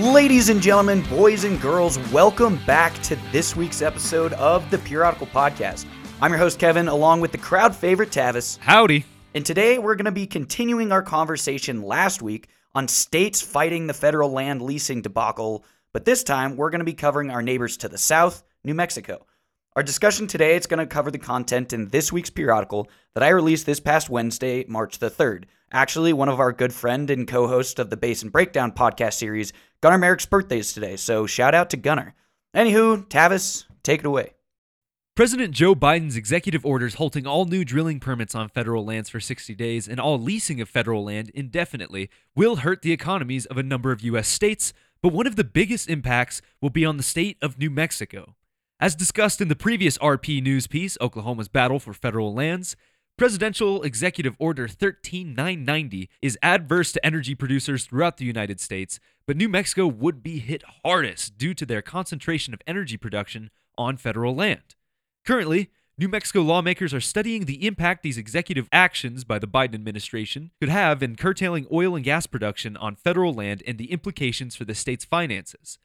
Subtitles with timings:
[0.00, 5.26] Ladies and gentlemen, boys and girls, welcome back to this week's episode of the Periodical
[5.26, 5.84] Podcast.
[6.22, 8.56] I'm your host, Kevin, along with the crowd favorite, Tavis.
[8.60, 9.04] Howdy.
[9.34, 13.92] And today we're going to be continuing our conversation last week on states fighting the
[13.92, 17.88] federal land leasing debacle, but this time we're going to be covering our neighbors to
[17.90, 19.26] the south, New Mexico.
[19.76, 23.28] Our discussion today is going to cover the content in this week's periodical that I
[23.28, 25.44] released this past Wednesday, March the 3rd.
[25.70, 29.98] Actually, one of our good friend and co-host of the Basin Breakdown podcast series, Gunnar
[29.98, 32.14] Merrick's birthday is today, so shout out to Gunnar.
[32.52, 34.32] Anywho, Tavis, take it away.
[35.14, 39.54] President Joe Biden's executive orders halting all new drilling permits on federal lands for 60
[39.54, 43.92] days and all leasing of federal land indefinitely will hurt the economies of a number
[43.92, 44.26] of U.S.
[44.26, 48.34] states, but one of the biggest impacts will be on the state of New Mexico.
[48.80, 52.76] As discussed in the previous RP News piece, Oklahoma's battle for federal lands,
[53.18, 59.50] Presidential Executive Order 13990 is adverse to energy producers throughout the United States, but New
[59.50, 64.74] Mexico would be hit hardest due to their concentration of energy production on federal land.
[65.26, 70.52] Currently, New Mexico lawmakers are studying the impact these executive actions by the Biden administration
[70.58, 74.64] could have in curtailing oil and gas production on federal land and the implications for
[74.64, 75.78] the state's finances.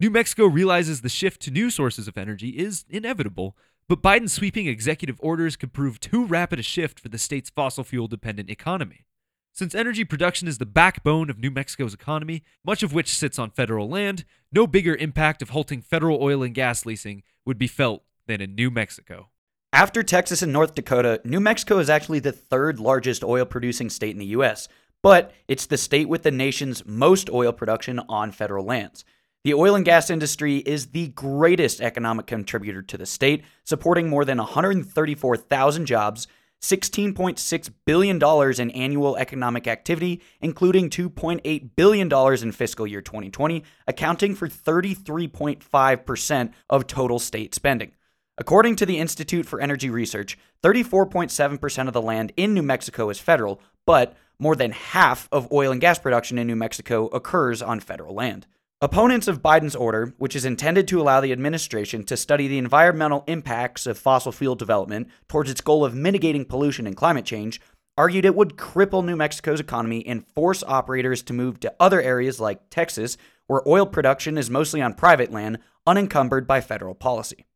[0.00, 3.56] New Mexico realizes the shift to new sources of energy is inevitable,
[3.88, 7.82] but Biden's sweeping executive orders could prove too rapid a shift for the state's fossil
[7.82, 9.06] fuel dependent economy.
[9.52, 13.50] Since energy production is the backbone of New Mexico's economy, much of which sits on
[13.50, 18.04] federal land, no bigger impact of halting federal oil and gas leasing would be felt
[18.28, 19.30] than in New Mexico.
[19.72, 24.12] After Texas and North Dakota, New Mexico is actually the third largest oil producing state
[24.12, 24.68] in the U.S.,
[25.02, 29.04] but it's the state with the nation's most oil production on federal lands.
[29.44, 34.24] The oil and gas industry is the greatest economic contributor to the state, supporting more
[34.24, 36.26] than 134,000 jobs,
[36.60, 42.12] $16.6 billion in annual economic activity, including $2.8 billion
[42.42, 47.92] in fiscal year 2020, accounting for 33.5% of total state spending.
[48.38, 53.20] According to the Institute for Energy Research, 34.7% of the land in New Mexico is
[53.20, 57.78] federal, but more than half of oil and gas production in New Mexico occurs on
[57.78, 58.48] federal land.
[58.80, 63.24] Opponents of Biden's order, which is intended to allow the administration to study the environmental
[63.26, 67.60] impacts of fossil fuel development towards its goal of mitigating pollution and climate change,
[67.96, 72.38] argued it would cripple New Mexico's economy and force operators to move to other areas
[72.38, 73.16] like Texas,
[73.48, 77.46] where oil production is mostly on private land, unencumbered by federal policy.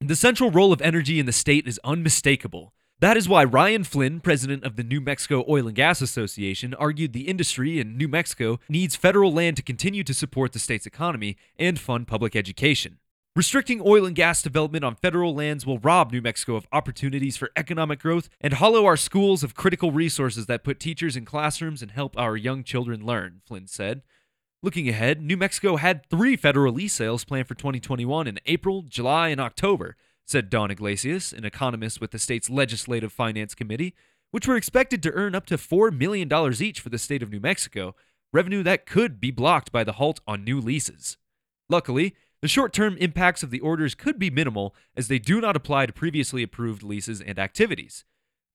[0.00, 2.72] The central role of energy in the state is unmistakable.
[3.02, 7.12] That is why Ryan Flynn, president of the New Mexico Oil and Gas Association, argued
[7.12, 11.36] the industry in New Mexico needs federal land to continue to support the state's economy
[11.58, 12.98] and fund public education.
[13.34, 17.50] Restricting oil and gas development on federal lands will rob New Mexico of opportunities for
[17.56, 21.90] economic growth and hollow our schools of critical resources that put teachers in classrooms and
[21.90, 24.02] help our young children learn, Flynn said.
[24.62, 29.30] Looking ahead, New Mexico had three federal lease sales planned for 2021 in April, July,
[29.30, 29.96] and October
[30.26, 33.94] said Dawn Iglesias, an economist with the state's Legislative Finance Committee,
[34.30, 37.40] which were expected to earn up to $4 million each for the state of New
[37.40, 37.94] Mexico,
[38.32, 41.18] revenue that could be blocked by the halt on new leases.
[41.68, 45.56] Luckily, the short term impacts of the orders could be minimal as they do not
[45.56, 48.04] apply to previously approved leases and activities.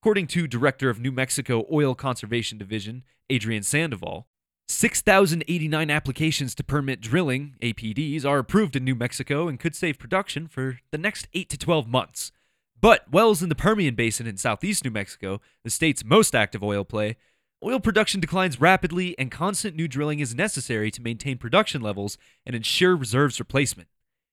[0.01, 4.27] According to Director of New Mexico Oil Conservation Division, Adrienne Sandoval,
[4.69, 10.47] 6,089 applications to permit drilling, APDs, are approved in New Mexico and could save production
[10.47, 12.31] for the next 8 to 12 months.
[12.79, 16.83] But wells in the Permian Basin in southeast New Mexico, the state's most active oil
[16.83, 17.15] play,
[17.63, 22.55] oil production declines rapidly and constant new drilling is necessary to maintain production levels and
[22.55, 23.87] ensure reserves replacement.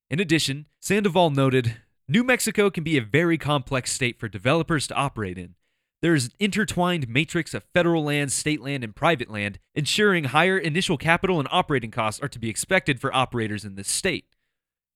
[0.09, 4.95] In addition, Sandoval noted New Mexico can be a very complex state for developers to
[4.95, 5.55] operate in
[6.05, 10.99] there's an intertwined matrix of federal land, state land, and private land, ensuring higher initial
[10.99, 14.25] capital and operating costs are to be expected for operators in this state.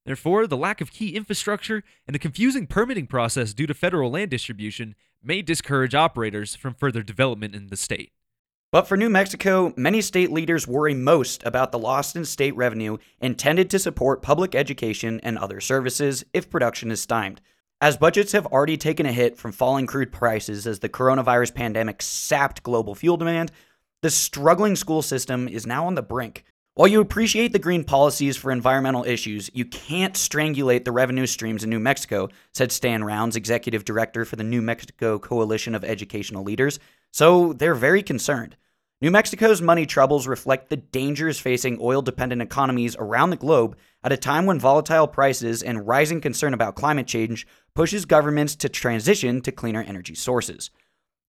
[0.05, 4.29] Therefore, the lack of key infrastructure and the confusing permitting process due to federal land
[4.29, 4.93] distribution
[5.23, 8.11] may discourage operators from further development in the state.
[8.71, 12.99] But for New Mexico, many state leaders worry most about the loss in state revenue
[13.19, 17.41] intended to support public education and other services if production is stymied.
[17.81, 22.01] As budgets have already taken a hit from falling crude prices as the coronavirus pandemic
[22.01, 23.53] sapped global fuel demand,
[24.01, 26.43] the struggling school system is now on the brink.
[26.73, 31.63] While you appreciate the green policies for environmental issues, you can't strangulate the revenue streams
[31.63, 36.43] in New Mexico, said Stan Rounds, executive director for the New Mexico Coalition of Educational
[36.43, 36.79] Leaders.
[37.13, 38.57] So they're very concerned.
[39.01, 44.11] New Mexico's money troubles reflect the dangers facing oil dependent economies around the globe at
[44.11, 49.39] a time when volatile prices and rising concern about climate change pushes governments to transition
[49.39, 50.69] to cleaner energy sources.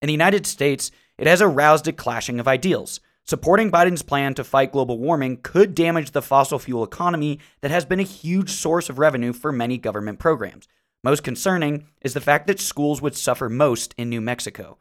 [0.03, 2.99] In the United States, it has aroused a clashing of ideals.
[3.25, 7.85] Supporting Biden's plan to fight global warming could damage the fossil fuel economy that has
[7.85, 10.67] been a huge source of revenue for many government programs.
[11.05, 14.79] Most concerning is the fact that schools would suffer most in New Mexico.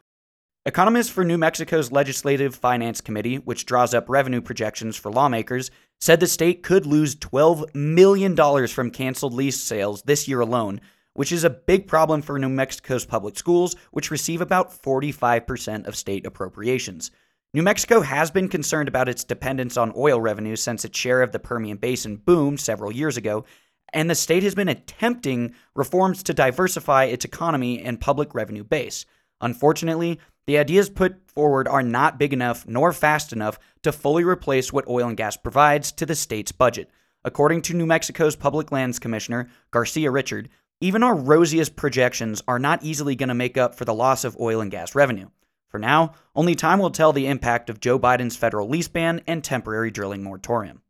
[0.66, 5.70] Economists for New Mexico's Legislative Finance Committee, which draws up revenue projections for lawmakers,
[6.02, 8.36] said the state could lose $12 million
[8.68, 10.82] from canceled lease sales this year alone,
[11.14, 15.96] which is a big problem for New Mexico's public schools, which receive about 45% of
[15.96, 17.10] state appropriations.
[17.54, 21.32] New Mexico has been concerned about its dependence on oil revenue since its share of
[21.32, 23.46] the Permian Basin boomed several years ago,
[23.94, 29.06] and the state has been attempting reforms to diversify its economy and public revenue base.
[29.40, 34.72] Unfortunately, the ideas put forward are not big enough nor fast enough to fully replace
[34.72, 36.90] what oil and gas provides to the state's budget.
[37.24, 40.48] According to New Mexico's Public Lands Commissioner, Garcia Richard,
[40.80, 44.38] even our rosiest projections are not easily going to make up for the loss of
[44.40, 45.28] oil and gas revenue.
[45.68, 49.44] For now, only time will tell the impact of Joe Biden's federal lease ban and
[49.44, 50.82] temporary drilling moratorium.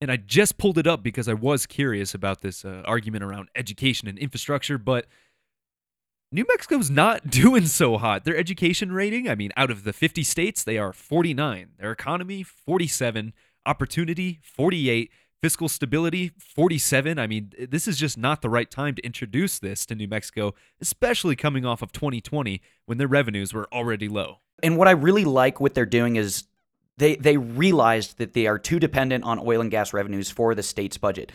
[0.00, 3.48] And I just pulled it up because I was curious about this uh, argument around
[3.56, 5.06] education and infrastructure, but
[6.34, 8.24] New Mexico's not doing so hot.
[8.24, 11.68] Their education rating, I mean, out of the 50 states, they are 49.
[11.78, 13.34] Their economy, 47.
[13.64, 19.04] Opportunity, 48 fiscal stability 47 i mean this is just not the right time to
[19.04, 24.08] introduce this to new mexico especially coming off of 2020 when their revenues were already
[24.08, 26.44] low and what i really like what they're doing is
[26.98, 30.62] they they realized that they are too dependent on oil and gas revenues for the
[30.62, 31.32] state's budget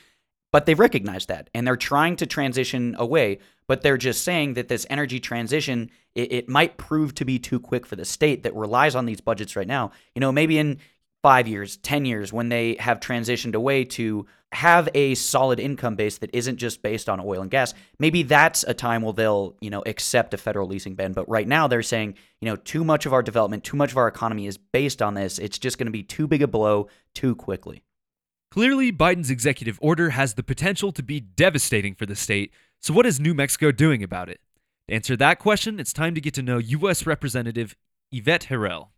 [0.58, 3.38] but they recognize that and they're trying to transition away
[3.68, 7.60] but they're just saying that this energy transition it, it might prove to be too
[7.60, 10.80] quick for the state that relies on these budgets right now you know maybe in
[11.28, 16.20] five years, 10 years, when they have transitioned away to have a solid income base
[16.20, 19.70] that isn't just based on oil and gas, maybe that's a time where they'll, you
[19.70, 21.12] know, accept a federal leasing ban.
[21.12, 23.98] But right now they're saying, you know, too much of our development, too much of
[23.98, 25.38] our economy is based on this.
[25.38, 27.84] It's just going to be too big a blow too quickly.
[28.50, 32.52] Clearly, Biden's executive order has the potential to be devastating for the state.
[32.82, 34.40] So, what is New Mexico doing about it?
[34.88, 37.06] To answer that question, it's time to get to know U.S.
[37.06, 37.76] Representative
[38.12, 38.90] Yvette Herrell.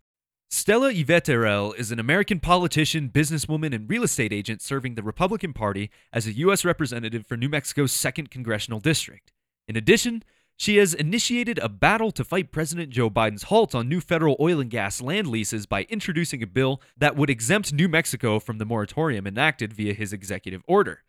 [0.52, 5.52] Stella Yvette Herrell is an American politician, businesswoman, and real estate agent serving the Republican
[5.52, 6.64] Party as a U.S.
[6.64, 9.32] representative for New Mexico's 2nd Congressional District.
[9.68, 10.24] In addition,
[10.60, 14.60] she has initiated a battle to fight President Joe Biden's halt on new federal oil
[14.60, 18.66] and gas land leases by introducing a bill that would exempt New Mexico from the
[18.66, 21.02] moratorium enacted via his executive order.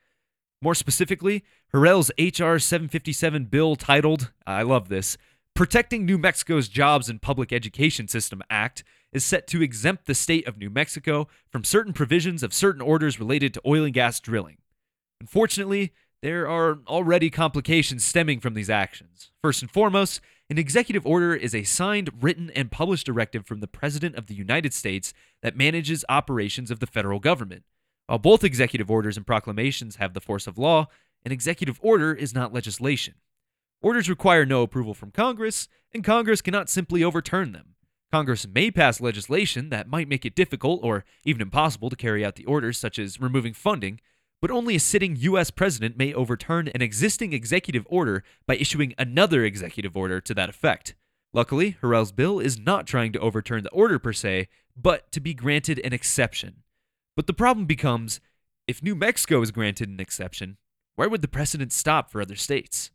[0.61, 1.43] More specifically,
[1.73, 2.59] Herrell's H.R.
[2.59, 5.17] 757 bill titled, I love this,
[5.53, 10.47] Protecting New Mexico's Jobs and Public Education System Act is set to exempt the state
[10.47, 14.59] of New Mexico from certain provisions of certain orders related to oil and gas drilling.
[15.19, 19.31] Unfortunately, there are already complications stemming from these actions.
[19.41, 23.67] First and foremost, an executive order is a signed, written, and published directive from the
[23.67, 27.63] President of the United States that manages operations of the federal government.
[28.05, 30.87] While both executive orders and proclamations have the force of law,
[31.25, 33.15] an executive order is not legislation.
[33.81, 37.75] Orders require no approval from Congress, and Congress cannot simply overturn them.
[38.11, 42.35] Congress may pass legislation that might make it difficult or even impossible to carry out
[42.35, 44.01] the orders, such as removing funding,
[44.41, 45.51] but only a sitting U.S.
[45.51, 50.95] president may overturn an existing executive order by issuing another executive order to that effect.
[51.33, 55.33] Luckily, Herrell's bill is not trying to overturn the order per se, but to be
[55.33, 56.63] granted an exception.
[57.15, 58.19] But the problem becomes
[58.67, 60.57] if New Mexico is granted an exception,
[60.95, 62.91] where would the precedent stop for other states?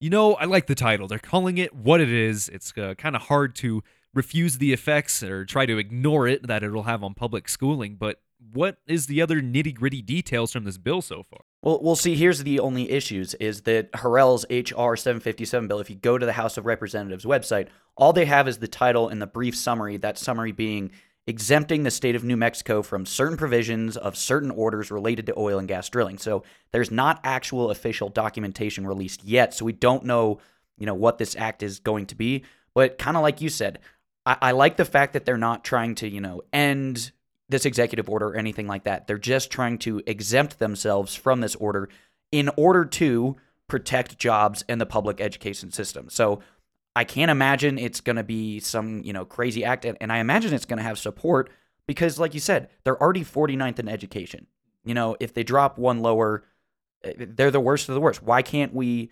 [0.00, 1.08] You know, I like the title.
[1.08, 2.48] They're calling it what it is.
[2.48, 3.82] It's uh, kind of hard to
[4.14, 8.20] refuse the effects or try to ignore it that it'll have on public schooling, but
[8.52, 11.40] what is the other nitty gritty details from this bill so far?
[11.62, 12.14] Well, we'll see.
[12.14, 15.80] Here's the only issues: is that Herrell's HR 757 bill.
[15.80, 19.08] If you go to the House of Representatives website, all they have is the title
[19.08, 19.96] and the brief summary.
[19.96, 20.90] That summary being
[21.26, 25.58] exempting the state of New Mexico from certain provisions of certain orders related to oil
[25.58, 26.16] and gas drilling.
[26.16, 26.42] So
[26.72, 30.40] there's not actual official documentation released yet, so we don't know,
[30.78, 32.44] you know, what this act is going to be.
[32.72, 33.80] But kind of like you said,
[34.24, 37.12] I, I like the fact that they're not trying to, you know, end
[37.48, 39.06] this executive order or anything like that.
[39.06, 41.88] They're just trying to exempt themselves from this order
[42.30, 43.36] in order to
[43.68, 46.08] protect jobs and the public education system.
[46.10, 46.40] So
[46.94, 49.84] I can't imagine it's going to be some, you know, crazy act.
[49.84, 51.50] And I imagine it's going to have support
[51.86, 54.46] because, like you said, they're already 49th in education.
[54.84, 56.44] You know, if they drop one lower,
[57.04, 58.22] eh, they're the worst of the worst.
[58.22, 59.10] Why can't we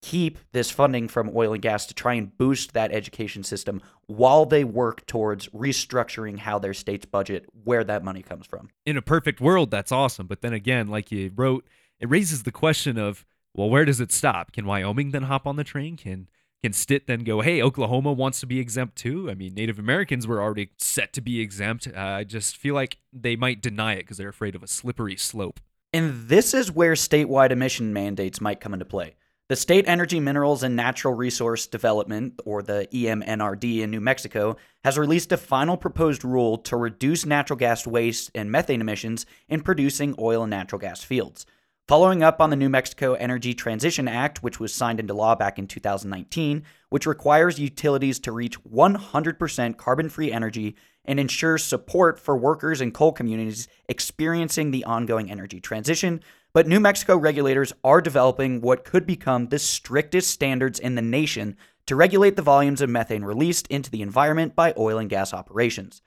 [0.00, 4.46] keep this funding from oil and gas to try and boost that education system while
[4.46, 8.70] they work towards restructuring how their state's budget, where that money comes from?
[8.86, 10.26] In a perfect world, that's awesome.
[10.26, 11.66] But then again, like you wrote,
[12.00, 13.24] it raises the question of,
[13.54, 14.52] well, where does it stop?
[14.52, 15.96] Can Wyoming then hop on the train?
[15.96, 16.28] Can
[16.62, 19.30] Can Stitt then go, hey, Oklahoma wants to be exempt too?
[19.30, 21.88] I mean, Native Americans were already set to be exempt.
[21.88, 25.16] Uh, I just feel like they might deny it because they're afraid of a slippery
[25.16, 25.60] slope.
[25.92, 29.16] And this is where statewide emission mandates might come into play.
[29.48, 34.98] The State Energy Minerals and Natural Resource Development, or the EMNRD in New Mexico, has
[34.98, 40.14] released a final proposed rule to reduce natural gas waste and methane emissions in producing
[40.18, 41.46] oil and natural gas fields.
[41.86, 45.58] Following up on the New Mexico Energy Transition Act, which was signed into law back
[45.58, 50.76] in 2019, which requires utilities to reach 100% carbon free energy
[51.06, 56.20] and ensures support for workers in coal communities experiencing the ongoing energy transition,
[56.52, 61.56] but New Mexico regulators are developing what could become the strictest standards in the nation
[61.86, 66.02] to regulate the volumes of methane released into the environment by oil and gas operations.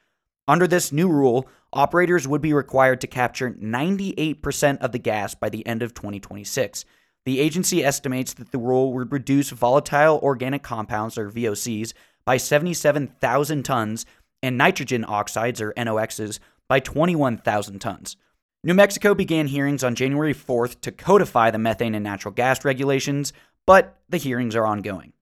[0.47, 5.49] Under this new rule, operators would be required to capture 98% of the gas by
[5.49, 6.85] the end of 2026.
[7.25, 11.93] The agency estimates that the rule would reduce volatile organic compounds, or VOCs,
[12.25, 14.05] by 77,000 tons
[14.43, 18.17] and nitrogen oxides, or NOxs, by 21,000 tons.
[18.63, 23.33] New Mexico began hearings on January 4th to codify the methane and natural gas regulations,
[23.65, 25.13] but the hearings are ongoing.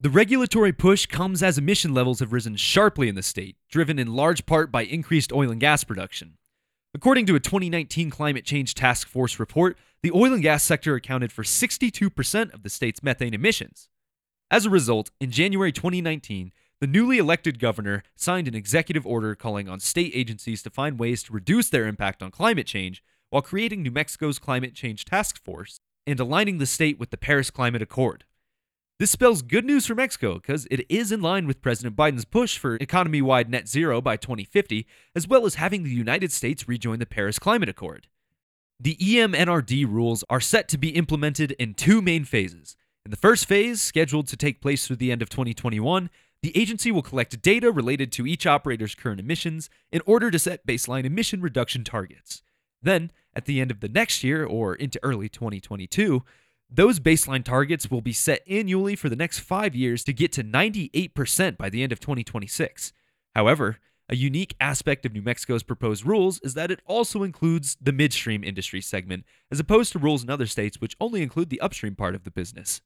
[0.00, 4.14] The regulatory push comes as emission levels have risen sharply in the state, driven in
[4.14, 6.38] large part by increased oil and gas production.
[6.94, 11.32] According to a 2019 Climate Change Task Force report, the oil and gas sector accounted
[11.32, 13.90] for 62% of the state's methane emissions.
[14.50, 16.50] As a result, in January 2019,
[16.82, 21.22] the newly elected governor signed an executive order calling on state agencies to find ways
[21.22, 25.78] to reduce their impact on climate change while creating New Mexico's Climate Change Task Force
[26.08, 28.24] and aligning the state with the Paris Climate Accord.
[28.98, 32.58] This spells good news for Mexico because it is in line with President Biden's push
[32.58, 34.84] for economy wide net zero by 2050,
[35.14, 38.08] as well as having the United States rejoin the Paris Climate Accord.
[38.80, 42.74] The EMNRD rules are set to be implemented in two main phases.
[43.04, 46.10] In the first phase, scheduled to take place through the end of 2021,
[46.42, 50.66] the agency will collect data related to each operator's current emissions in order to set
[50.66, 52.42] baseline emission reduction targets.
[52.82, 56.22] Then, at the end of the next year or into early 2022,
[56.68, 60.42] those baseline targets will be set annually for the next five years to get to
[60.42, 62.92] 98% by the end of 2026.
[63.34, 67.92] However, a unique aspect of New Mexico's proposed rules is that it also includes the
[67.92, 71.94] midstream industry segment, as opposed to rules in other states which only include the upstream
[71.94, 72.80] part of the business.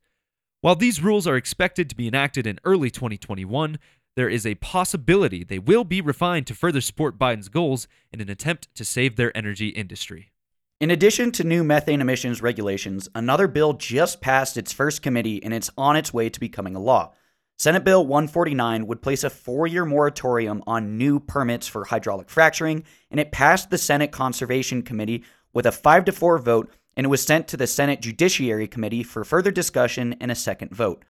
[0.67, 3.79] While these rules are expected to be enacted in early 2021,
[4.17, 8.29] there is a possibility they will be refined to further support Biden's goals in an
[8.29, 10.33] attempt to save their energy industry.
[10.81, 15.55] In addition to new methane emissions regulations, another bill just passed its first committee and
[15.55, 17.13] it's on its way to becoming a law.
[17.57, 22.83] Senate Bill 149 would place a four year moratorium on new permits for hydraulic fracturing,
[23.13, 27.11] and it passed the Senate Conservation Committee with a 5 to 4 vote and it
[27.11, 31.05] was sent to the Senate Judiciary Committee for further discussion and a second vote.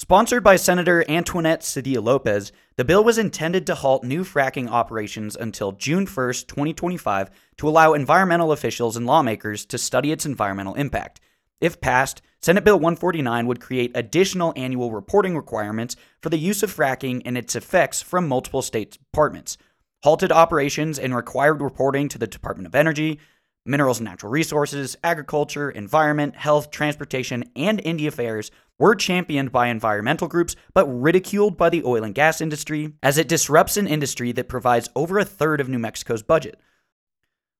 [0.00, 5.36] Sponsored by Senator Antoinette Sedillo Lopez, the bill was intended to halt new fracking operations
[5.36, 11.20] until June 1, 2025, to allow environmental officials and lawmakers to study its environmental impact.
[11.60, 16.74] If passed, Senate Bill 149 would create additional annual reporting requirements for the use of
[16.74, 19.56] fracking and its effects from multiple state departments.
[20.02, 23.20] Halted operations and required reporting to the Department of Energy,
[23.66, 30.28] Minerals and Natural Resources, Agriculture, Environment, Health, Transportation, and Indian Affairs were championed by environmental
[30.28, 34.48] groups but ridiculed by the oil and gas industry as it disrupts an industry that
[34.48, 36.60] provides over a third of New Mexico's budget.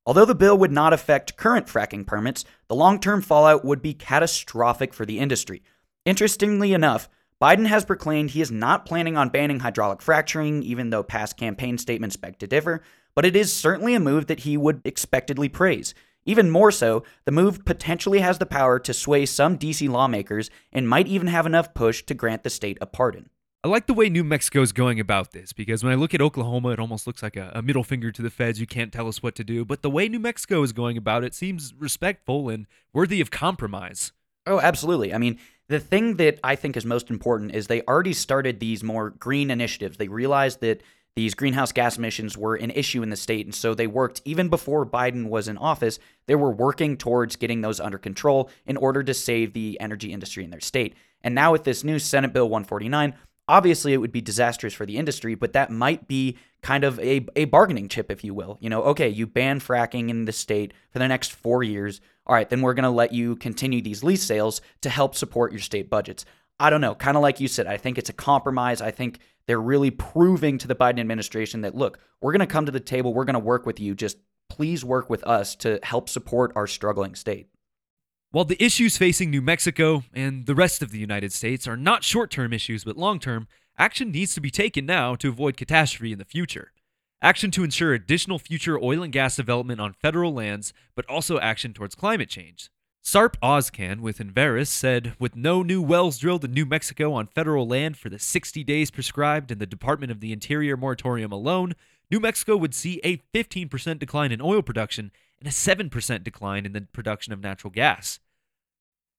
[0.05, 3.95] Although the bill would not affect current fracking permits, the long term fallout would be
[3.95, 5.63] catastrophic for the industry.
[6.05, 7.09] Interestingly enough,
[7.41, 11.79] Biden has proclaimed he is not planning on banning hydraulic fracturing, even though past campaign
[11.79, 12.83] statements beg to differ,
[13.15, 15.95] but it is certainly a move that he would expectedly praise.
[16.27, 20.89] Even more so, the move potentially has the power to sway some DC lawmakers and
[20.89, 23.29] might even have enough push to grant the state a pardon.
[23.63, 26.21] I like the way New Mexico is going about this because when I look at
[26.21, 28.61] Oklahoma, it almost looks like a, a, middle finger to the feds.
[28.61, 29.65] You can't tell us what to do.
[29.65, 34.13] But the way New Mexico is going about it seems respectful and worthy of compromise.
[34.47, 35.15] Oh, absolutely.
[35.15, 38.85] I mean, the thing that I think is most important is they already started these
[38.85, 39.97] more green initiatives.
[39.97, 40.83] They realized that
[41.17, 43.47] these greenhouse gas emissions were an issue in the state.
[43.47, 47.61] And so they worked, even before Biden was in office, they were working towards getting
[47.61, 50.95] those under control in order to save the energy industry in their state.
[51.23, 53.15] And now with this new Senate Bill 149,
[53.47, 57.25] obviously it would be disastrous for the industry, but that might be kind of a,
[57.37, 58.59] a bargaining chip, if you will.
[58.61, 62.01] You know, okay, you ban fracking in the state for the next four years.
[62.27, 65.53] All right, then we're going to let you continue these lease sales to help support
[65.53, 66.25] your state budgets.
[66.61, 68.81] I don't know, kind of like you said, I think it's a compromise.
[68.81, 72.67] I think they're really proving to the Biden administration that, look, we're going to come
[72.67, 73.95] to the table, we're going to work with you.
[73.95, 74.19] Just
[74.49, 77.49] please work with us to help support our struggling state.
[78.31, 82.03] While the issues facing New Mexico and the rest of the United States are not
[82.03, 83.47] short term issues but long term,
[83.79, 86.73] action needs to be taken now to avoid catastrophe in the future.
[87.23, 91.73] Action to ensure additional future oil and gas development on federal lands, but also action
[91.73, 92.71] towards climate change.
[93.07, 97.69] Sarp Ozcan with Enverus said, with no new wells drilled in New Mexico on federal
[97.69, 101.75] land for the 60 days prescribed in the Department of the Interior moratorium alone,
[102.11, 106.73] New Mexico would see a 15% decline in oil production and a 7% decline in
[106.73, 108.21] the production of natural gas.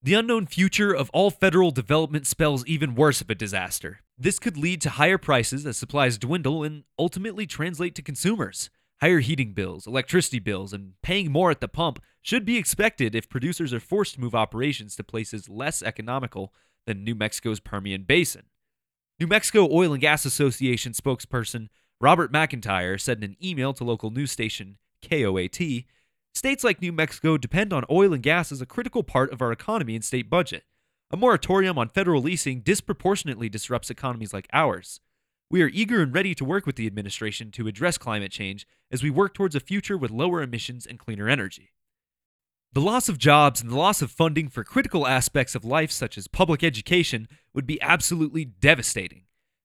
[0.02, 4.00] The unknown future of all federal development spells even worse of a disaster.
[4.18, 8.72] This could lead to higher prices as supplies dwindle and ultimately translate to consumers.
[9.00, 13.30] Higher heating bills, electricity bills, and paying more at the pump should be expected if
[13.30, 16.52] producers are forced to move operations to places less economical
[16.88, 18.48] than New Mexico's Permian Basin.
[19.20, 21.70] New Mexico Oil and Gas Association spokesperson
[22.02, 25.86] Robert McEntyre said in an email to local news station KOAT
[26.34, 29.52] States like New Mexico depend on oil and gas as a critical part of our
[29.52, 30.64] economy and state budget.
[31.12, 35.00] A moratorium on federal leasing disproportionately disrupts economies like ours.
[35.52, 39.04] We are eager and ready to work with the administration to address climate change as
[39.04, 41.75] we work towards a future with lower emissions and cleaner energy.
[42.76, 46.18] The loss of jobs and the loss of funding for critical aspects of life, such
[46.18, 49.22] as public education, would be absolutely devastating.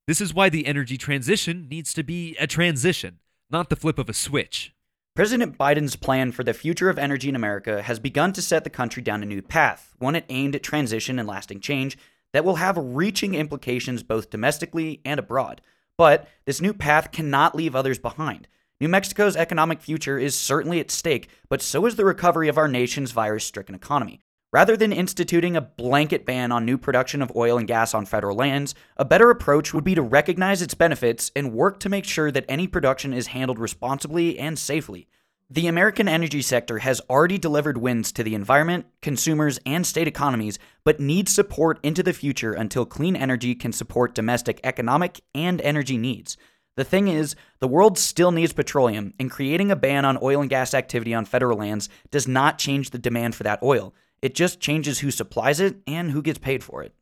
[0.07, 3.19] This is why the energy transition needs to be a transition,
[3.51, 4.73] not the flip of a switch.
[5.17, 8.71] President Biden's plan for the future of energy in America has begun to set the
[8.71, 11.99] country down a new path, one it aimed at transition and lasting change
[12.33, 15.61] that will have reaching implications both domestically and abroad.
[15.97, 18.47] But this new path cannot leave others behind.
[18.81, 22.67] New Mexico's economic future is certainly at stake, but so is the recovery of our
[22.67, 24.21] nation's virus stricken economy.
[24.55, 28.35] Rather than instituting a blanket ban on new production of oil and gas on federal
[28.35, 32.31] lands, a better approach would be to recognize its benefits and work to make sure
[32.31, 35.07] that any production is handled responsibly and safely.
[35.51, 40.59] The American energy sector has already delivered wins to the environment, consumers, and state economies,
[40.85, 45.99] but needs support into the future until clean energy can support domestic economic and energy
[45.99, 46.39] needs.
[46.77, 50.49] The thing is, the world still needs petroleum, and creating a ban on oil and
[50.49, 53.95] gas activity on federal lands does not change the demand for that oil.
[54.23, 56.95] It just changes who supplies it and who gets paid for it.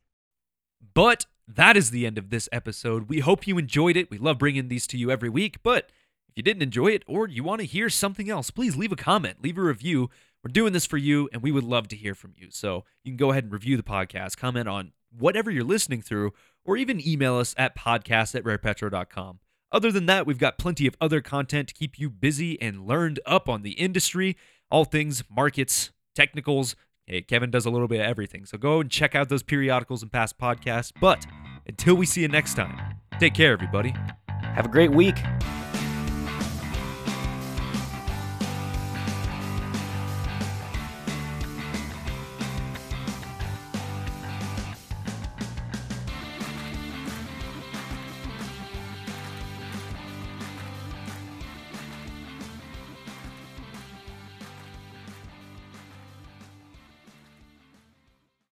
[0.94, 3.09] But that is the end of this episode.
[3.09, 4.11] We hope you enjoyed it.
[4.11, 5.62] We love bringing these to you every week.
[5.62, 5.90] But
[6.28, 8.96] if you didn't enjoy it or you want to hear something else, please leave a
[8.96, 10.11] comment, leave a review.
[10.42, 12.48] We're doing this for you, and we would love to hear from you.
[12.50, 16.33] So you can go ahead and review the podcast, comment on whatever you're listening through,
[16.64, 19.40] or even email us at podcast at rarepetro.com.
[19.70, 23.20] Other than that, we've got plenty of other content to keep you busy and learned
[23.26, 24.37] up on the industry,
[24.70, 26.74] all things markets, technicals,
[27.09, 28.44] Hey, Kevin does a little bit of everything.
[28.44, 30.92] So go and check out those periodicals and past podcasts.
[31.00, 31.26] But
[31.66, 32.78] until we see you next time,
[33.18, 33.94] take care, everybody.
[34.42, 35.16] Have a great week.